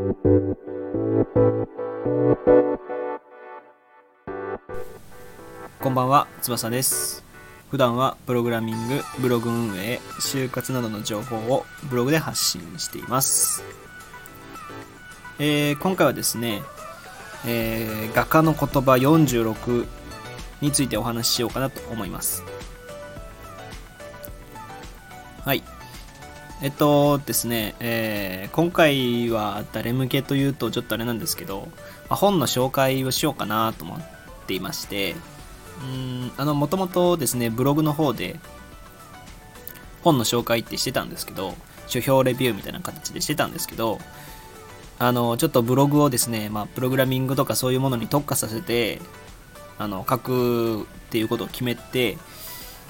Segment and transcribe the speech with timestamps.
[0.00, 0.06] こ
[5.90, 7.22] んばんは、翼です。
[7.70, 13.62] 普段はプログラミング、ブログ運営、就活などの情報をブログで発信しています。
[15.38, 16.62] えー今回はですね、
[17.46, 19.86] えー画家の言葉46
[20.62, 22.42] についてお話ししようかなと思います。
[25.44, 25.62] はい。
[26.62, 31.68] えっとですね、えー今回は誰向けというとちょっとあれなんですけど、
[32.08, 34.00] まあ本の紹介をしようかなと思っ
[34.46, 35.14] ていまして、
[35.82, 38.38] うんあの、もともとですね、ブログの方で
[40.02, 41.54] 本の紹介ってしてたんですけど、
[41.86, 43.98] 書評レビューみたいな形でしてたんですけど、
[44.98, 49.00] あの、ちょっとブログをですね、まあ、プログラミングとかそういうものに特化させて、
[49.78, 52.16] あの、書くっていうことを決めて、っ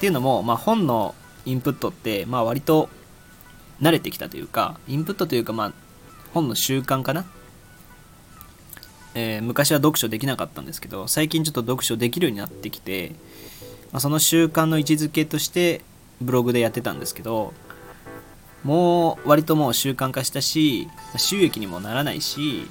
[0.00, 1.14] ていうのも、まあ、本の
[1.46, 2.88] インプットって、まあ、割と
[3.80, 5.72] 慣れてきたというか、インプットというか、まあ、
[6.32, 7.24] 本の習慣かな。
[9.14, 13.10] えー昔は読書できなかったんですけど最近ちょっと読書できるようになってきて、
[13.92, 15.80] まあ、その習慣の位置づけとして
[16.20, 17.52] ブログでやってたんですけど
[18.62, 22.66] もう割ともう習慣化したし収益にもならないし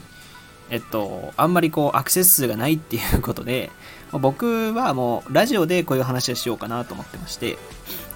[0.69, 3.71] えっとあんまりこうアクセス数がないっていうことで
[4.11, 7.57] ま僕はもうラジオでこういう話をしようかなと思ってまして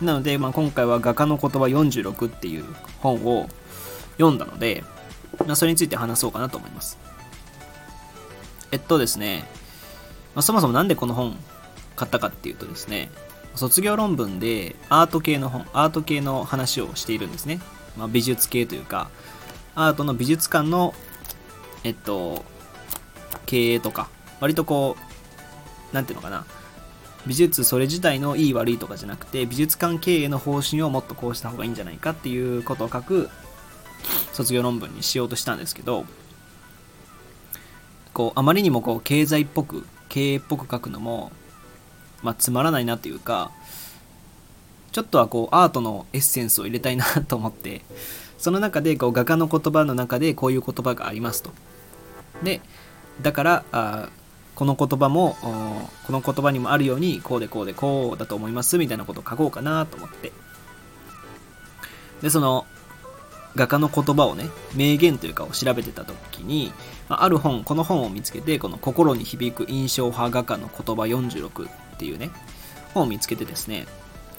[0.01, 2.65] なので、まあ、今回は画家の言葉46っていう
[2.99, 3.47] 本を
[4.17, 4.83] 読んだので、
[5.45, 6.97] まあ、それについて話そうかなと思います
[8.71, 9.45] えっとですね、
[10.35, 11.37] まあ、そもそもなんでこの本
[11.95, 13.09] 買ったかっていうとですね、
[13.55, 17.59] 卒業論文でアート系の本、アート系の話をしているんですね。
[17.97, 19.09] まあ、美術系というか、
[19.75, 20.93] アートの美術館の、
[21.83, 22.45] えっと、
[23.45, 24.97] 経営とか、割とこ
[25.91, 26.45] う、なんていうのかな、
[27.25, 33.29] 美術それ自体のいい悪いとかじゃなくて、美術館経営の方針をもっとこうした方がいいんじゃないかっていうことを書く
[34.33, 36.05] 卒業論文にしようとしたんですけど、
[38.13, 41.31] こうあまりにもこう経済っぽく経営っぽく書くのも、
[42.21, 43.51] まあ、つまらないなというか
[44.91, 47.81] ちょっとはこうアートのエッセンスを入れたいなと思って
[48.37, 51.51] その中でこう画家の言葉の中でこういう言葉がありますと。
[52.41, 52.61] で
[53.21, 54.09] だからあ
[54.55, 55.35] この言葉も
[56.05, 60.31] この言葉にもあるようにこうでこうでこうだと思いますみたいなことを書こうかなと思って。
[62.21, 62.65] でその
[63.55, 66.71] 画家の言葉をね名言というかを調べてた時に
[67.09, 72.31] あある本この本を見つけてこの「心に響く印象派画家の言葉46」っていうね
[72.93, 73.85] 本を見つけてですね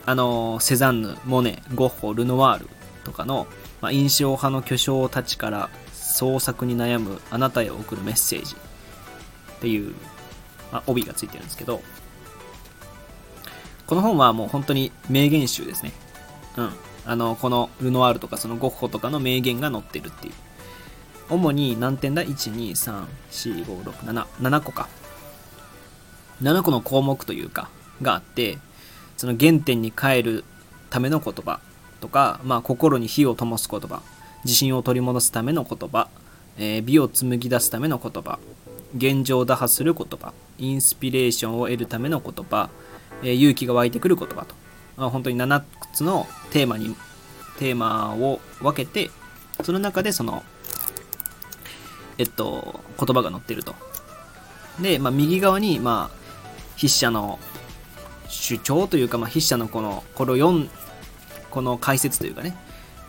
[0.07, 2.69] あのセザンヌモネゴッホルノワール
[3.05, 3.47] とかの、
[3.81, 5.71] まあ、印象派の巨匠たちから
[6.15, 8.55] 創作に悩むあなたへ送るメッセージ。
[8.55, 8.59] っ
[9.59, 9.93] ていう、
[10.71, 11.83] まあ、帯がついてるんですけど。
[13.87, 15.93] この本はもう本当に名言集ですね。
[16.57, 16.71] うん。
[17.05, 20.35] あのこのルノワールとかそのゴッホとかの名言が載ってるっていう。
[21.31, 24.89] 主に何点だ ?1,2,3,4,5,6,7 7個か。
[26.43, 27.71] 7個の項目というか
[28.03, 28.59] があって
[29.17, 30.45] その原点に帰る
[30.91, 31.59] ための言葉
[32.01, 34.01] とか、まあ、心に火を灯す言葉
[34.45, 36.09] 自信を取り戻すための言葉、
[36.59, 38.39] えー美を紡ぎ出すための言葉
[38.97, 42.71] 現状を打破する言葉インスピレーションを得るための言葉、
[43.23, 44.55] えー勇気が湧いてくる言葉と、
[44.97, 45.63] まあ、本当に7
[45.93, 46.95] つのテーマに
[47.59, 49.11] テーマを分けて
[49.63, 50.43] その中でその
[52.19, 53.75] えっと言葉が載ってると。
[54.81, 56.25] で、まあ、右側にまあ
[56.77, 57.39] 筆者の
[58.29, 60.69] 主張というか、まあ、筆者のこのこれを読ん
[61.51, 62.57] この解説というかね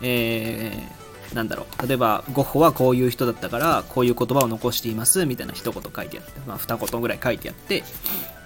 [0.00, 1.86] えーなんだろう。
[1.86, 7.82] 例えばゴッホはこういう人だったからこういう言葉を残していますみたいな一言書いてあって、まあ、二言ぐらい書いてあって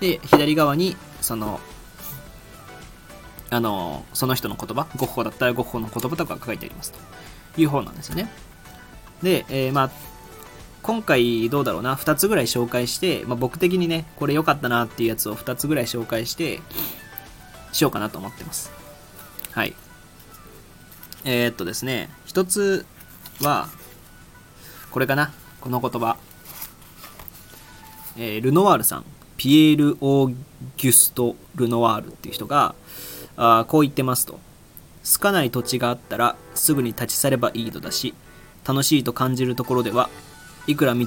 [0.00, 1.60] で左側にその
[3.50, 6.98] あのその人の言葉ゴッホだったらゴッホの言葉とか書いてありますと。
[7.56, 8.30] いう本なんですよね。
[9.22, 9.90] で、えーまあ
[10.82, 11.94] 今回どうだろうな。
[11.94, 16.60] 2つぐらい紹介して、まあ、僕的にねこれ良かったなっていうやつを2つぐらい紹介して
[17.70, 18.72] しようかなと思ってます。
[19.52, 19.74] はい。
[21.24, 22.86] えー、っとですね1つ
[23.40, 23.68] は
[24.90, 26.16] これかなこの言葉。
[28.16, 29.04] えールノワールさん。
[29.36, 30.36] ピエール・オー
[30.76, 32.74] ギュスト・ルノワールっていう人が
[33.38, 34.38] あこう言ってますと。
[35.10, 38.12] 好かない土地があったらすぐに立ち去ればいいのだし
[38.68, 40.10] 楽しいと感じるところでは
[40.66, 41.06] いくら道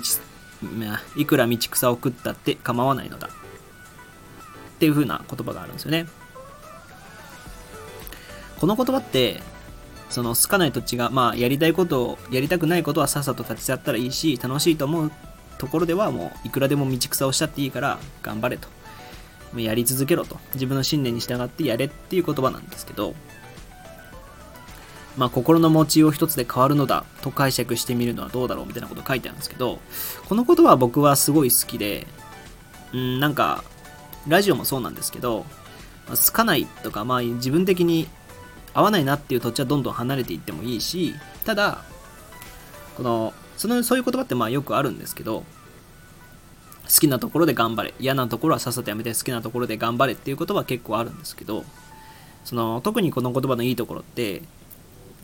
[1.16, 3.28] いくら道草を食ったって構わないのだ。
[3.28, 3.32] っ
[4.80, 6.08] ていう風な言葉があるんですよね。
[8.60, 9.42] この言葉って
[10.14, 15.12] その好かない土地がまあやりたいことをやりたくないことはさっさと立ち去ったらいいし楽しいと思う
[15.58, 18.68] ところではもういくらでも道草をしたっていいから頑張れと。
[19.56, 20.40] やり続けろと。
[20.56, 23.14] 自分の信念に従ってやれっていう言葉なんですけど
[25.18, 29.80] まあ、心の持ちよう一つで変わるのだと解釈してみるのはどうだろうみたいなこと書いてあるんですけど、
[30.28, 32.08] この言葉は僕はすごい好きで、
[32.94, 33.64] うん、なんか、
[34.28, 35.46] ラジオもそうなんですけど、
[36.08, 38.08] 好かないとか、まあ自分的に
[38.74, 41.16] 合わないなっていう土地はどんどん離れていってもいいし、
[41.46, 41.84] ただ、
[42.98, 45.44] この、その、そういう言葉ってまあよくあるんですけど、
[46.84, 51.64] 好きなところで頑張れ、嫌なところはさっさとやめて好きなところで頑張れっていう言葉は結構あるんですけど、
[52.44, 54.42] その、特にこの言葉のいいところって、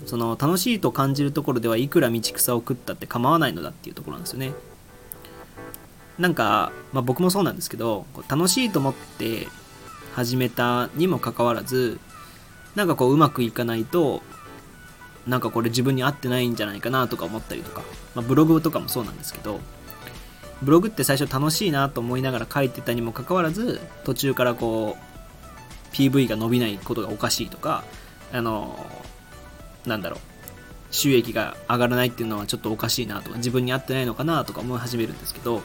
[0.06, 4.54] その楽しいと感じるところではいくら道草を食ったって構わないのだっていうところなんですよね。
[6.18, 9.48] なんか、まあ、僕もそうなんですけど楽しいと思って
[10.13, 12.00] 始めたにもかかわらず
[12.75, 14.21] なんかこううまくいかないと
[15.27, 17.83] なんかこれ自分に合ってないんじゃないかなとか思ったりとか、
[18.16, 19.60] まあ、ブログとかもそうなんですけど
[20.62, 27.83] ブログって最初楽しいなと思いながら書いてたにもかかわらず途中からこう PV が伸びないことがおかしいとか
[28.31, 28.86] あの
[29.86, 30.19] なんだろう、
[30.92, 35.62] 収益が上がらないっていうのはちょっとおかしいなとか、自分に合ってないのかなとか思い始めるんですけど、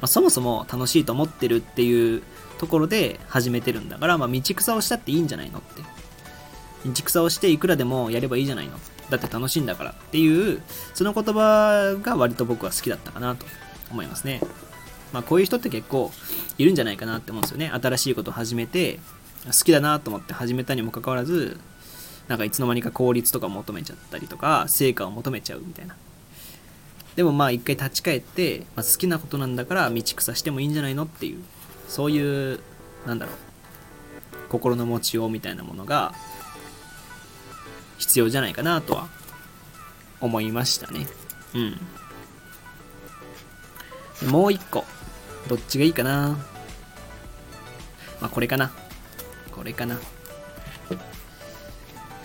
[0.00, 2.22] まあ、そもそも楽しいと思ってるっていう
[2.58, 5.82] ところで始めてるんだから、まあ、道草をしたっていいんじゃないのって。
[6.86, 8.78] 道草をしていくらでもやればいいじゃないの。
[9.10, 10.62] だって楽しいんだからっていう、
[10.94, 13.46] その言葉が割と僕は好きだったかなと
[13.90, 14.40] 思いますね。
[15.12, 16.12] まあこういう人って結構
[16.58, 17.70] いるんじゃないかなって思うんですよね。
[17.70, 19.00] 新しいことを始めて、
[19.46, 21.58] 好きだなと思って始めたにもかかわらず、
[22.28, 25.96] なんかいつの間にか効率とか求めちゃったりとか、成果を求めちゃうみたいな。
[27.18, 31.42] でもまあ一回立ち返って、まあ、好きなことなんだから道草してもいいんじゃないのっていう、
[31.88, 32.60] そういう、
[33.06, 33.34] なんだろう、
[34.48, 36.14] 心の持ちようみたいなものが
[37.98, 39.08] 必要じゃないかなとは
[40.20, 41.08] 思いましたね。
[44.22, 44.30] うん。
[44.30, 44.84] もう一個。
[45.48, 46.38] どっちがいいかな
[48.20, 48.70] まあこれかな。
[49.50, 49.98] これかな。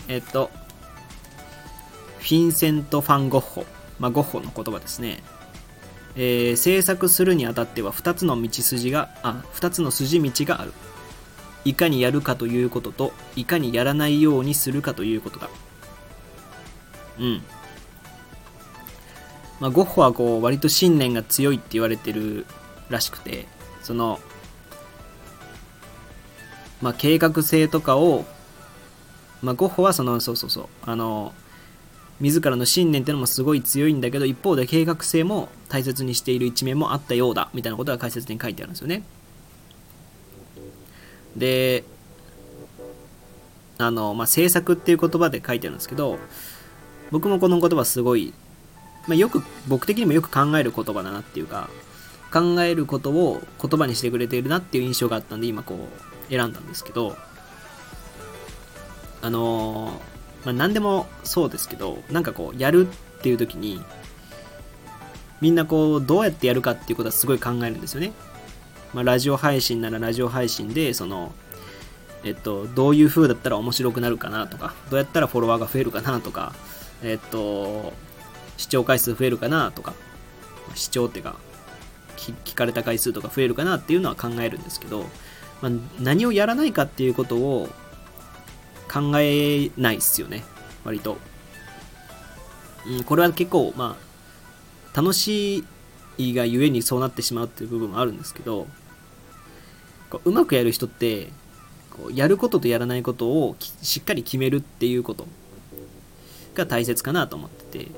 [0.07, 0.51] えっと、
[2.19, 3.65] フィンセント・ファン・ゴッホ。
[4.03, 5.23] まあ、ゴッホの言葉ですね。
[6.17, 10.73] えー、制作するにあたっては2つの道筋が、あ、2つの筋道がある。
[11.63, 15.49] いかにやるかということと、いかにやらないようにするかということだ。
[17.17, 17.41] うん。
[19.61, 22.45] まあ、ゴッホはこう、割と信念が強いって言われてる
[22.89, 23.47] らしくて、
[23.81, 24.19] その、
[26.81, 28.25] まあ、計画性とかを
[29.43, 31.33] まあ、ゴッホはその、そうそうそう、あの、
[32.23, 39.03] 自らの信念ってのもすごい強いんだけど、一方で計画性も大切にしている一面もあったようだ、みたいなことが解説に書いてあるんですよね。
[41.35, 41.83] で、
[43.77, 46.17] あの、まあ、制作っていう言葉で書いてあるんですけど、
[47.11, 48.33] 僕もこの言葉すごい、
[49.05, 51.69] まあ、よく、僕的にもよく考える言葉だなっていうか、
[52.31, 57.17] 考えることを言葉にしてくれているなっていう印象があったんで、今こう、選んだんですけど、
[59.21, 60.12] あのー、
[60.45, 63.81] まあ、何でもそうですけど、なんかこう、やるっていう時に、
[65.41, 68.13] みんなこう、どうやってやるかっていうことはすごい考えるんですよね。
[68.93, 71.33] まあ、ラジオ配信ならラジオ配信で、その、
[72.23, 76.53] えっと、どういう風だったら面白くなるかなとか、どうやったらフォロワーが増えるかなとか、
[77.01, 77.93] えっと、
[78.57, 79.93] 視聴回数増えるかなとか、
[80.75, 81.35] 視聴ってか、
[82.17, 85.05] 聞かれた回数とか増えるかなっていうのは考えるんですけど、
[85.61, 87.69] まあ、何をやらないかっていうことを
[88.91, 90.43] 考えないっすよね。
[90.83, 91.17] 割と。
[92.85, 95.63] うん、これは結構、まあ、楽し
[96.17, 98.67] いがゆえにそうなってしまうっていう部分もあるんですけど、
[100.09, 101.29] こううまくやる人って、
[101.91, 105.27] こうやることとやらないことをしっかり決めるっていうこと
[106.55, 107.91] が大切かなと思ってて、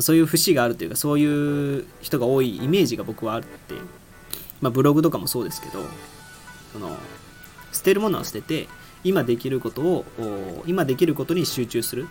[0.00, 3.74] そういう節があるというか、そういう人が多いイメージが僕はあるって、
[4.60, 5.84] まあ、ブログとかもそうですけど、
[6.72, 6.96] その
[7.72, 8.68] 捨てるものは捨てて、
[9.04, 10.04] 今できることを
[10.66, 12.08] 今できることに集中する。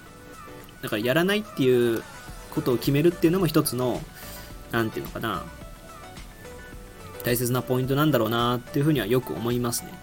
[0.82, 2.04] だからやらないっていう
[2.52, 4.02] ことを決めるっていうのも一つの
[4.72, 5.44] 何て言うのかな。
[7.24, 9.94] 大切なポイントなんだろうなっていうふうにはよく思いますね。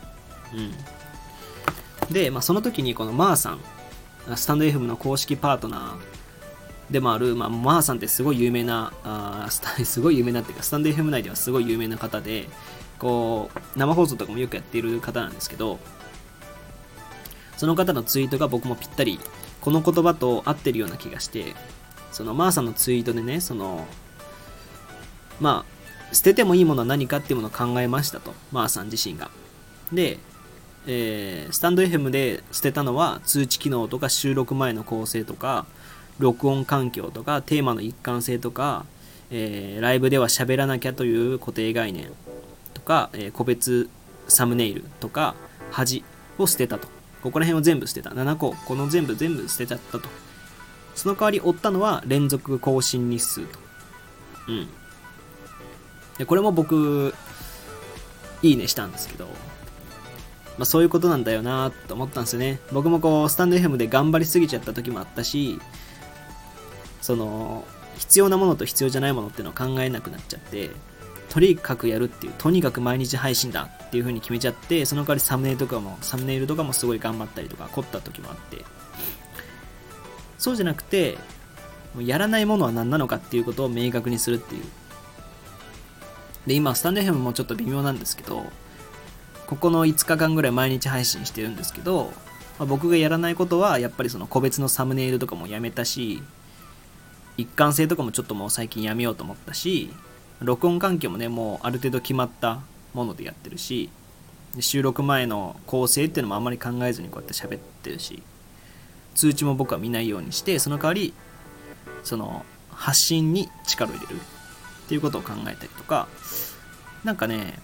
[2.08, 2.12] うん。
[2.12, 3.60] で、まあ、その時にこのマーさん
[4.36, 9.48] スタンド FM の公式パートナーでもある、まあ、マーさんってすごい有名な、あ
[9.84, 12.48] すごい有名なっていうか、スタンド FM 内ではすごい有名な方で、
[12.98, 15.78] こう、生放送とかもよくやっている方なんですけど、
[17.60, 19.20] その方のツイートが僕もぴったり
[19.60, 21.54] この言葉と合ってるような気がして
[22.10, 23.86] そのマーさんのツイートでねその
[25.40, 25.66] ま
[26.10, 29.30] あ捨ててもいいものは何かっていうものを考えましたとマーさん自身が。
[29.92, 30.18] で、
[30.86, 35.66] えー、スタンド FM で捨てたのは通知機能とか収録前の構成とか
[36.18, 38.86] 録音環境とかテーマの一貫性とか、
[39.30, 42.10] えー、ライブでは喋らなきゃという固定概念
[42.72, 43.90] とか、えー、個別
[44.28, 45.34] サムネイルとか
[45.70, 46.04] 恥
[46.38, 46.99] を捨てたと。
[47.22, 48.10] ここら辺を全部捨てた。
[48.10, 50.08] 7個、この全部全部捨てちゃったと。
[50.94, 53.58] その代わり追ったのは連続更新日数と。
[54.48, 54.68] うん。
[56.18, 57.14] で、これも僕、
[58.42, 59.26] いいねしたんですけど、
[60.58, 62.60] まあそういうことなんだよなと思ったんですよね。
[62.72, 65.60] 僕もこう、スタンド FM で頑張りすぎちゃった時もあったし、
[67.00, 67.64] その、
[67.98, 70.70] 必要なものと必要じゃないものっていうのを考えなくなっちゃって、
[71.30, 78.64] とにかくやるっていう、とにかく毎日配信だっていう風に決めちゃって、その代わりサムネイルとかも、サムネイルとかもすごい頑張ったりとか、凝った時もあって、
[80.38, 81.18] そうじゃなくて、
[81.98, 84.64] やらないものは何なのかっていうことを明確にするっていう。
[86.46, 88.44] で、今、スタンド FM もちょっと微妙なんですけど、
[89.46, 92.12] ここの5日間ぐらい毎日配信してるんですけど、
[92.58, 96.22] まあ、僕がやらないことは、やっぱりその個別のサムネイルとかもやめたし、
[97.36, 99.90] 一貫性とかもちょっともう最近やめようと思ったし、
[100.40, 102.60] 録音環境もね、もうある程度決まった
[102.94, 103.90] ものでやってるし、
[104.58, 108.22] 収録前の構成っていうのもあんまり考えずにこうやって喋ってるし、
[109.14, 111.12] 通知も僕は見ないようにして、その代わり、
[112.02, 116.08] その、発信に力を入れるっていうことを考えたりとか、
[117.04, 117.58] なんかね、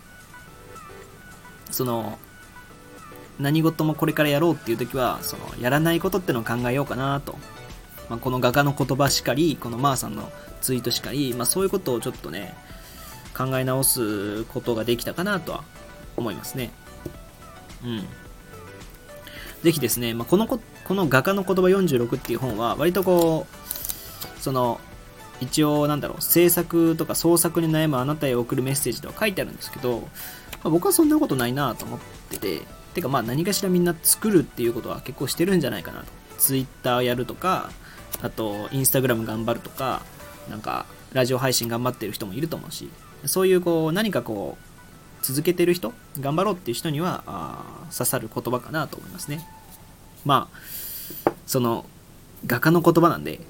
[1.71, 2.19] その、
[3.39, 7.39] 何事もこれからやろうっていう時は、その、やらないことってのを考えようかなと。
[8.09, 10.31] まあ、この画家の言葉しかり、このまーさんの
[10.61, 12.55] ツイートしかり、まあ、そういうことをちょっとね、
[13.37, 15.65] 考え直すことができたかなとは
[16.17, 16.71] 思いますね。
[17.85, 18.05] うん。
[19.63, 24.81] ぜひですね、まあ、このこ、この画家の言葉46っていう本は、割とこう、その、
[25.41, 30.09] 一応なんだろう、制作とか創作に悩むあなたへ送るメッセージとは書いてあるんですけど、ま
[30.65, 32.01] あ、僕はそんなことないなと思っ
[32.31, 32.63] てて、
[32.95, 36.07] てかまあ何かしらみんな作るっていうことは結構してるんじゃないかなと。
[36.39, 37.71] Twitter やるとか、
[38.23, 40.03] あと、インスタグラム頑張るとか、
[40.49, 42.89] なんか、ラジオ配信頑張ってる人もいると思うし、
[43.25, 49.47] そういうこう、何かこう、続けてる人、頑張ろうっていう人には、あ刺さる言葉かなと思いますね。
[50.25, 51.87] まあ、その、
[52.47, 53.41] 画家の言葉なんで、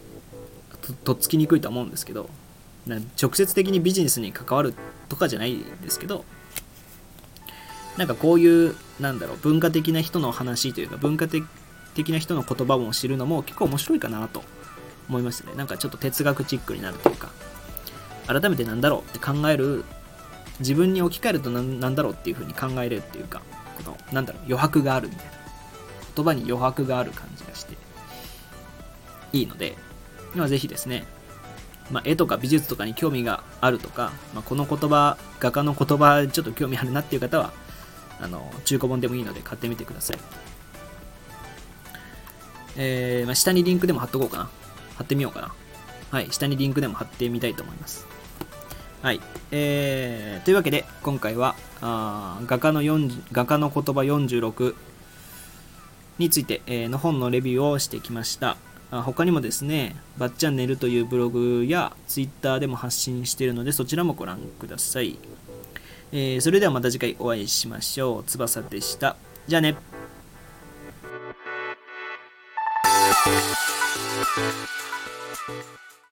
[1.04, 2.30] とっつきにくいと思うんですけど、
[3.20, 4.74] 直接的にビジネスに関わる
[5.08, 6.24] とかじゃないですけど、
[7.96, 11.44] なんかこういう、なんだろう、文化的な人の話というか、文化的
[12.10, 14.44] な人の言葉も知るのも結構面白いかなと
[15.08, 15.56] 思いましたね。
[15.56, 17.32] なんかちょっと哲学チックになるというか、
[18.26, 19.84] 改めてなんだろうって考える、
[20.60, 23.42] 自分に置き換えるとなんだろうっていう風に考えれるっていうか、
[23.76, 25.32] この、なんだろう、余白があるみたいな。
[26.16, 27.76] 言葉に余白がある感じがして、
[29.32, 29.76] いいので、
[30.34, 31.04] 今ぜひですね、
[31.90, 37.52] まあ、絵とか美術とかに興味があるとか、まあ、この言葉、画家の言葉ちょっと興味あるなっていう方は、
[38.20, 40.18] あの、中古本でもいいので買ってみてください。
[42.76, 44.50] えー、まあ、下にリンクでも貼っとこうかな。
[44.96, 45.52] 貼ってみようかな。
[46.10, 48.06] はい、下にリンクでも貼ってみたいと思います。
[49.02, 49.20] はい。
[49.50, 52.82] えー、というわけで、今回は、あ画家の
[53.32, 54.74] 画家の言葉46
[56.18, 58.56] について、えー、の本のレビューをしてきました。
[58.90, 65.18] あ他にもですね、バッチャンネルというブログやツイッターでも発信しているので、そちらもご覧ください。
[66.12, 68.24] えー、それではまた次回お会いしましょう。
[68.24, 69.16] 翼でした。
[69.46, 69.76] じゃあね。